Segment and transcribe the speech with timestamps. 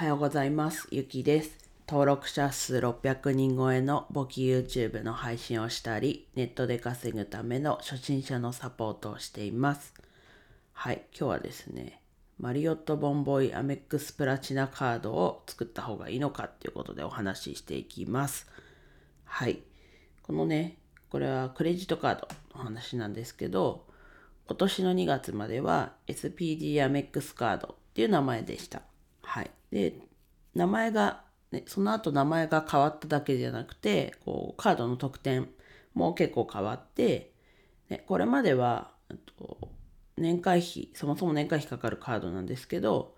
[0.00, 0.88] はようございます。
[0.90, 1.58] ゆきです。
[1.86, 9.92] 登録者数600人超えの簿記 YouTube の配信をしたり、ネットで稼ぐための初心者のサポートをしています。
[10.72, 12.00] はい、今日はですね、
[12.38, 18.48] マリオットボンボイアメックスプラチナカードを作った方がいいのかっていうことでお話ししていきます。
[19.24, 19.60] はい、
[20.22, 20.78] このね、
[21.10, 22.26] これはクレジットカード
[22.56, 23.84] の話なんですけど、
[24.46, 28.80] 今年の2月までは SPD アメックスカードっていう名前でした。
[29.30, 29.50] はい。
[29.70, 29.94] で、
[30.56, 35.48] 名前が、ね、その後名前が変わっただけじゃなくて、こう、カードの特典
[35.94, 37.32] も結構変わって、
[37.88, 38.90] ね、これまでは、
[39.36, 39.68] と
[40.16, 43.14] 年会費、そもそも年会費かかるカードなんですけど、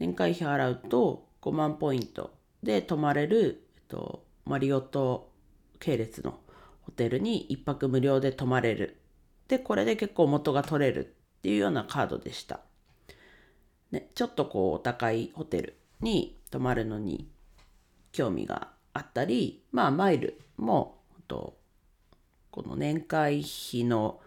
[0.00, 5.30] 年会費払うと5万ポイントで泊まれる、えっと、マリオット
[5.78, 6.40] 系列の
[6.82, 9.00] ホテルに1泊無料で泊まれる。
[9.46, 12.65] で、これで結構元が取れるっていうようなカードでした。
[13.90, 17.28] ね、ちょっとこうお高いホテルに泊まるのに
[18.12, 20.96] 興味があったり、まあマイルも
[21.28, 21.56] と
[22.50, 24.20] この年会費の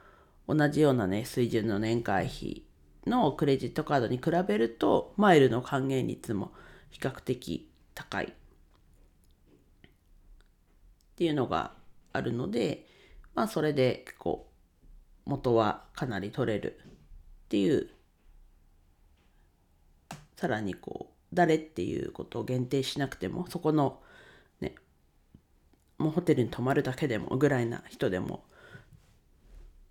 [0.47, 2.63] 同じようなね水準の年会費
[3.07, 6.51] のクレジットカードに比べるとマイルの還元率も
[6.89, 8.25] 比較的高い。
[8.25, 8.31] っ
[11.15, 11.73] ていうのが
[12.13, 12.85] あるので
[13.35, 14.47] まあそれで結構
[15.25, 17.89] 元はかなり取れるっていう
[20.39, 23.99] さらにこう誰っていうことを限定しなくてもそこの
[24.61, 24.73] ね
[25.97, 28.45] もうホテルに泊まるだけでもぐらいな人でも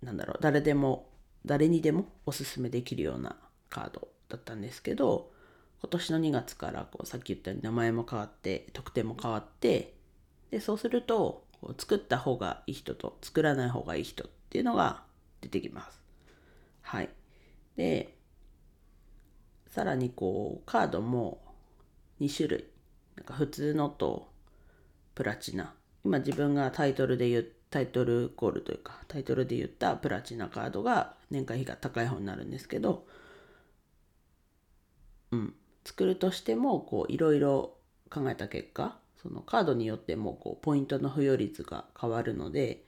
[0.01, 1.07] なんだろう誰でも
[1.45, 3.35] 誰にでもおすすめできるような
[3.69, 5.29] カードだったんですけど
[5.81, 9.93] 今年の2月からこうさっき言ったように名前も変わって特典も変わって
[10.49, 11.43] でそうすると
[11.77, 15.03] 作った方がいい人と作らない方がいい人っていうのが
[15.41, 16.01] 出てきます。
[16.81, 17.09] はい。
[17.75, 18.17] で
[19.69, 21.41] さらにこうカードも
[22.19, 22.65] 2種類。
[23.15, 24.29] なんか普通のと
[25.15, 25.73] プラチナ。
[26.03, 33.05] 今自分がタイトルで言うタイトルコールというかタイトルで言ったプラチナカードが年会費が高い方になるんですけど
[35.31, 35.53] うん。
[35.85, 37.77] 作るとしてもこういろいろ
[38.09, 42.85] 考えた結果そのカードによってもこうポイントの付与率が変わるので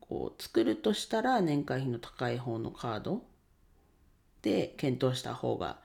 [0.00, 3.22] こう作るとしたら年会費の高い方のカード
[4.42, 5.78] で検討した方が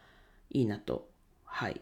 [0.49, 1.09] いいなと
[1.43, 1.81] はい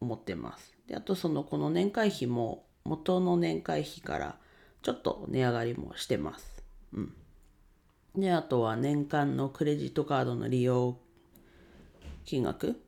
[0.00, 0.74] 思ってます。
[0.86, 4.36] であとそのこの年会費も元の年会費から
[4.82, 6.64] ちょっと値上がりもしてます。
[6.92, 7.14] うん。
[8.16, 10.96] であとは年間のクレジットカードの利用
[12.24, 12.80] 金額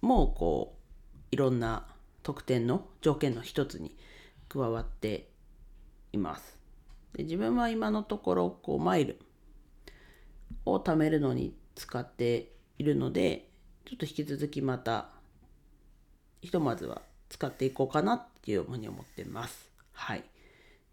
[0.00, 1.86] もこういろんな
[2.22, 3.96] 特典の条件の一つに
[4.48, 5.28] 加わって
[6.12, 6.58] います。
[7.14, 9.18] で自分は今のところこうマイル
[10.64, 13.48] を貯めるのに使っているので
[13.84, 15.08] ちょっと引き続きまた
[16.40, 19.70] ひとまずは使っていこうかなっていうふうに思ってます。
[19.92, 20.24] はい。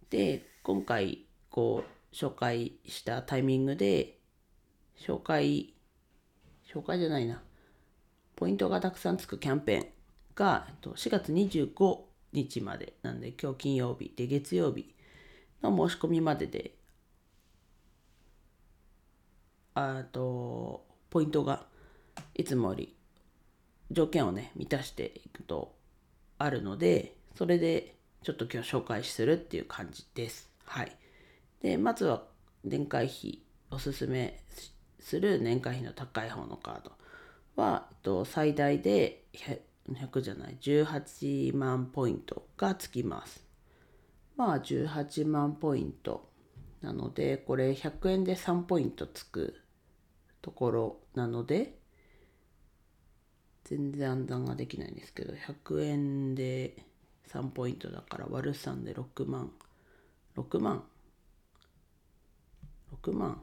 [0.09, 4.17] で今回こう紹介したタイミングで
[4.99, 5.73] 紹介
[6.71, 7.41] 紹介じゃないな
[8.35, 9.87] ポイントがたくさんつくキャンペーン
[10.35, 11.99] が4月25
[12.31, 14.93] 日までなんで今日金曜日で月曜日
[15.61, 16.73] の申し込みまでで
[19.73, 21.65] あとポイントが
[22.35, 22.95] いつもより
[23.91, 25.75] 条件をね満たしていくと
[26.37, 30.49] あるのでそれでちょっと今日紹介するっていう感じです。
[30.65, 30.95] はい。
[31.61, 32.23] でまずは
[32.63, 33.39] 年会費
[33.71, 34.43] おすすめ
[34.99, 36.91] する年会費の高い方のカード
[37.55, 39.59] は、えっと、最大で 100,
[39.91, 43.45] 100じゃない？18万ポイントがつきます。
[44.35, 46.28] まあ18万ポイント
[46.81, 49.55] なのでこれ100円で3ポイントつく
[50.41, 51.77] ところなので
[53.65, 56.85] 全然暗算ができないんですけど100円で
[57.27, 59.51] 3ポイントだから割る3で6万
[60.37, 60.83] 6万
[63.03, 63.41] 6万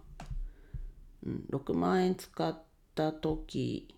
[1.24, 2.62] うん6万円使っ
[2.94, 3.94] た時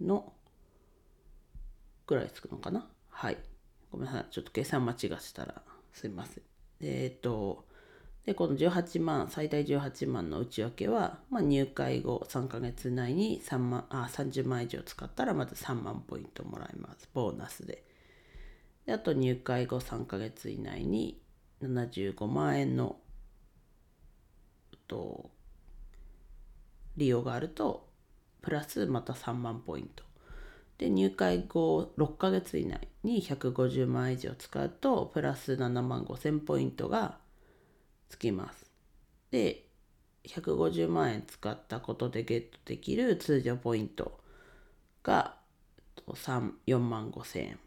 [0.00, 0.32] の
[2.06, 2.86] ぐらいつくのかな。
[3.08, 3.38] はい。
[3.90, 4.26] ごめんなさい。
[4.30, 5.62] ちょっと計算間違ってたら
[5.92, 6.51] すいません。
[6.82, 7.64] でえっと
[8.26, 17.08] でこの18万最大18万の内訳は、まあ、入会後3ヶ月以内に3万あ30万以上使ったらまず3万ポイントもらえます。
[17.14, 17.84] ボーナスで。
[18.86, 21.20] であと入会後3ヶ月以内に
[21.62, 22.96] 75万円の
[24.92, 25.30] と
[26.98, 27.88] 利用があると
[28.42, 30.04] プラスまた3万ポイント。
[30.78, 37.18] で入会後6ヶ月以内に150万以上使うとプラス7万5千ポイントが
[38.08, 38.70] つきます。
[39.30, 39.66] で、
[40.24, 44.20] 150万円使ったことでゲットできる通常ポイント
[45.02, 45.36] が
[46.06, 47.58] 4万5千円。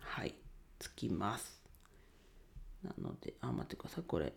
[0.00, 0.34] はい
[0.78, 1.62] つきます。
[2.82, 4.04] なのであ待ってください。
[4.06, 4.32] これ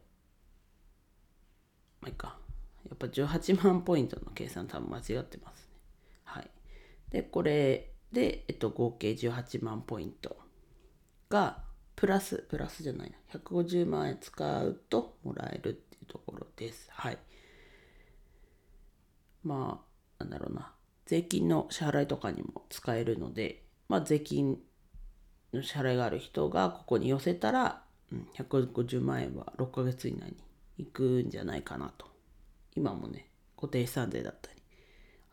[2.01, 2.37] まあいいか。
[2.87, 5.66] やっぱ18万ポイントの計算多分間違ってます。
[7.12, 10.38] でこれで、えっと、合計18万ポイント
[11.30, 11.63] が
[11.95, 16.89] プラスプラスじゃないな150万円使うともらえるっていうところです。
[16.92, 17.18] はい。
[19.44, 19.81] ま
[20.19, 20.74] あなんだろうな。
[21.06, 24.57] 税金の支払いとかにも使えるので、まあ、税金
[25.54, 27.81] の支払いがある人がここに寄せたら、
[28.12, 30.36] うん、150万円は6ヶ月以内に
[30.77, 32.07] 行くんじゃないかなと。
[32.75, 34.62] 今もね、固定資産税だったり、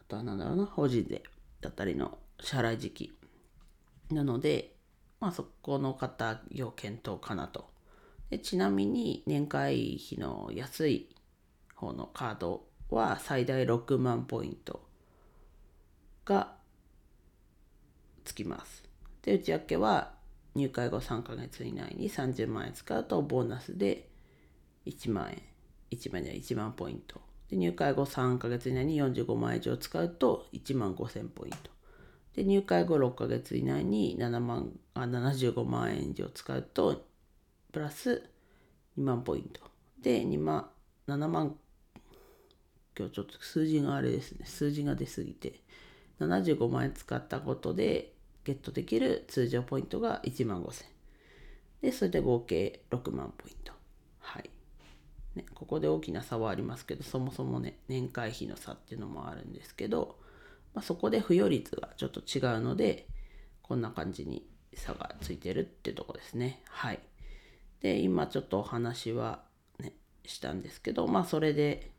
[0.00, 1.22] あとは何だろうな、法人税。
[1.64, 3.12] だったりの支払い時期。
[4.10, 4.76] なので、
[5.18, 7.72] まあそこの方要検討かなと。
[8.30, 11.14] でちなみに年会費の安い
[11.74, 14.86] 方のカードは最大6万ポイント
[16.24, 16.52] が
[18.24, 18.84] つきます。
[19.22, 20.12] で、内訳は
[20.54, 24.08] 入会後3ヶ月以内に30万円使うとボーナスで
[24.86, 25.42] 1万円、
[25.90, 27.23] 1万円1万ポイント。
[27.50, 31.70] で、入会後3ヶ月以内に45万円以上使うと1万5000ポイント。
[32.34, 37.04] で、入会後6ヶ月以内に7万あ75万円以上使うと、
[37.72, 38.28] プラス
[38.98, 39.60] 2万ポイント。
[40.00, 40.68] で、2万、
[41.06, 41.56] 7万、
[42.96, 45.60] 今日ちょっと数字があれですね、数字が出すぎて、
[46.20, 48.12] 75万円使ったことで
[48.44, 50.84] ゲットできる通常ポイントが1万5000
[51.82, 53.73] でそれで合計6万ポイント
[55.34, 60.16] ね、ここで大きな差はありますけどそもそもね年会費の差っていうのもあるんですけど、
[60.74, 63.08] まあ、そこで付与率がちょっと違うので
[63.62, 67.00] こんな感じに差がついてるってとこですねはい
[67.80, 69.42] で今ちょっとお話は
[69.80, 69.92] ね
[70.24, 71.90] したんですけどまあそれで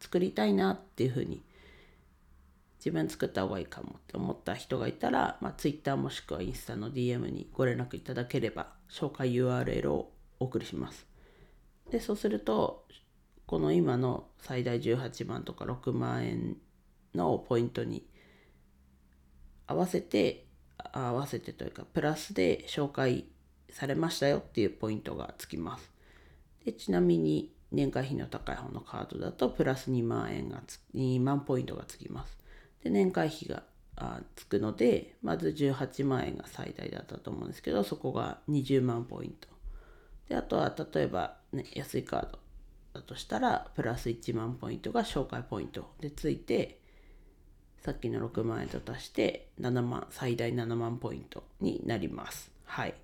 [0.00, 1.44] 作りたいなっていうふうに
[2.78, 10.10] 自分作った方がいいかもって思った人がいたら、まあ、Twitter もしくはインスタの DM にご連絡いただければ紹介 URL を
[10.40, 11.11] お送りします。
[11.92, 12.84] で、そうすると、
[13.46, 16.56] この今の最大18万とか6万円
[17.14, 18.04] のポイントに
[19.68, 20.46] 合わせて、
[20.92, 23.26] 合わせてというか、プラスで紹介
[23.72, 25.90] されましたよっていうポイントがつきます。
[26.64, 32.38] でちなみに年会費の高い方のカードだとプラス2万円がつ2万ポイントがつきます。
[32.84, 33.62] で年会費が
[34.36, 39.48] つくのでまず18万円が最大だったと思うんですけどそこが20万ポイント
[40.32, 42.38] であとは例えば、ね、安いカード
[42.94, 46.78] だとしたらプラス1万ポイントが紹介ポイントでついて
[47.82, 52.50] さっきの6万円と足して7万最大7万ポイントになります。
[52.64, 52.94] はい。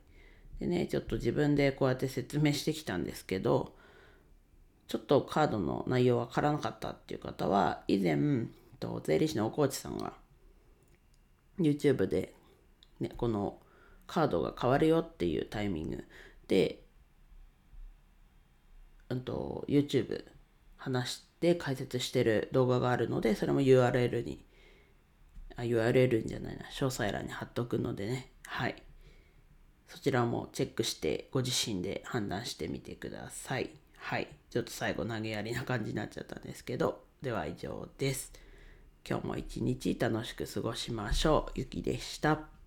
[0.58, 3.74] でねちょっと自分でこうやって説明してきたんですけど
[4.86, 8.46] ちょっとカードの内容わからなかったっていう方は以前
[8.80, 10.14] と税理士の大河内さんが
[11.60, 12.32] YouTube で、
[13.00, 13.58] ね、この
[14.06, 16.04] カードが変わるよっていうタイミング
[16.46, 16.87] で、
[19.10, 20.24] うんと、YouTube
[20.76, 24.44] 話して解説してる動画があるのでそれも URL に
[25.58, 28.30] あ URL じゃないな詳細欄に貼っとくのでね。
[28.46, 28.76] はい。
[29.88, 33.70] そちらもチェックしてご自身で判断してみてください。
[33.96, 34.28] はい。
[34.50, 38.32] ちょっと最後投げやりな感じになっちゃったんですけどでは以上です。
[39.08, 41.52] 今日も一日楽しく過ごしましょう。
[41.58, 42.57] ゆきでした。